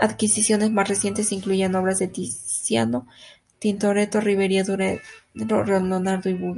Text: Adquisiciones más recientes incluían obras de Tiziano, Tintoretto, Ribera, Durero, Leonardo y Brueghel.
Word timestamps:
Adquisiciones 0.00 0.72
más 0.72 0.88
recientes 0.88 1.30
incluían 1.30 1.76
obras 1.76 2.00
de 2.00 2.08
Tiziano, 2.08 3.06
Tintoretto, 3.60 4.20
Ribera, 4.20 4.64
Durero, 4.64 4.98
Leonardo 5.36 6.28
y 6.28 6.34
Brueghel. 6.34 6.56